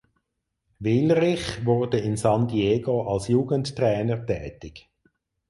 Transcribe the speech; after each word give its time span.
Willrich 0.79 1.63
wurde 1.63 1.99
in 1.99 2.17
San 2.17 2.47
Diego 2.47 3.07
als 3.07 3.27
Jugendtrainer 3.27 4.25
tätig. 4.25 4.89